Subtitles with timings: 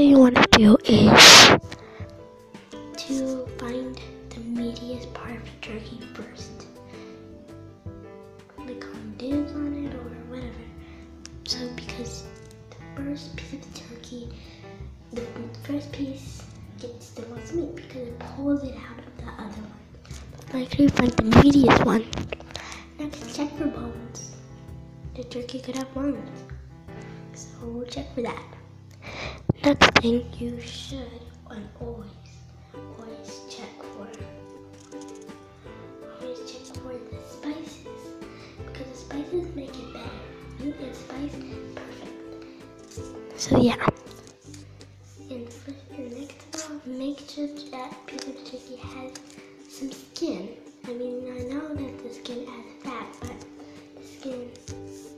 [0.00, 1.58] thing you want to do is
[2.96, 6.66] to find the meatiest part of the turkey first.
[8.56, 10.64] Like on dibs on it or whatever.
[11.44, 12.24] So because
[12.70, 14.28] the first piece of the turkey,
[15.12, 15.20] the
[15.64, 16.44] first piece
[16.80, 20.66] gets the most meat because it pulls it out of the other one.
[20.70, 22.06] Sure you find the meatiest one.
[22.98, 24.34] Next, check for bones.
[25.14, 26.44] The turkey could have bones.
[27.34, 28.59] So check for that.
[29.62, 32.08] Next thing you should and always,
[32.98, 34.08] always check for
[36.22, 38.02] always check for the spices
[38.56, 40.08] because the spices make it better.
[40.60, 41.36] You and spice,
[41.74, 43.38] perfect.
[43.38, 43.86] So yeah.
[45.28, 49.12] And the next all, make sure that piece of turkey has
[49.68, 50.56] some skin.
[50.86, 53.44] I mean, I know that the skin has fat, but
[53.94, 54.50] the skin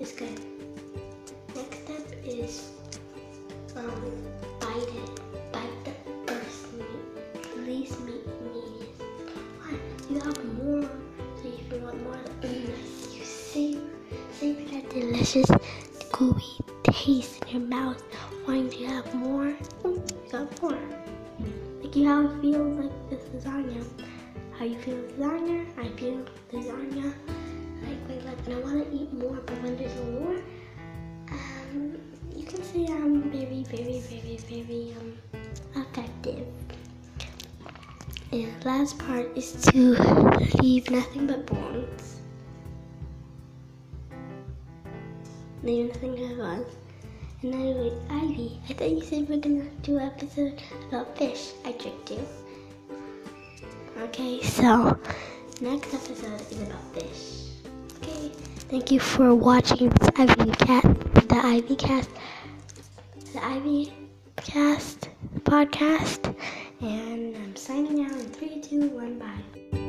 [0.00, 0.40] is good.
[1.54, 2.79] Next step is
[3.80, 4.02] um,
[4.60, 5.52] bite it.
[5.52, 5.92] Bite the
[6.26, 7.66] first meat.
[7.66, 8.92] Least meat medium.
[9.58, 9.72] Why?
[10.10, 10.88] You have more,
[11.36, 13.80] so if you want more, you save,
[14.32, 15.50] save that delicious,
[16.12, 18.02] gooey taste in your mouth.
[18.46, 20.78] Wanting to have more, mm, you got more.
[21.82, 23.84] Like you how it feels like this lasagna.
[24.58, 25.66] How you feel lasagna?
[25.78, 27.14] I feel lasagna.
[27.82, 30.19] Like, like, like, and I want to eat more, but when there's no
[33.70, 35.16] very, very, very, um
[35.76, 36.46] effective.
[38.32, 39.94] And last part is to
[40.60, 42.20] leave nothing but bones.
[45.62, 46.66] Leave nothing but bones.
[47.42, 51.52] And then wait, Ivy, I thought you said we're gonna do an episode about fish.
[51.64, 52.26] I tricked you.
[53.98, 54.98] Okay, so
[55.60, 57.54] next episode is about fish.
[58.02, 58.32] Okay,
[58.68, 60.84] thank you for watching Ivy Cat,
[61.28, 62.10] the Ivy Cast,
[63.32, 63.92] the Ivy
[64.36, 65.08] Cast
[65.44, 66.34] podcast,
[66.80, 69.79] and I'm signing out in three, two, one, bye.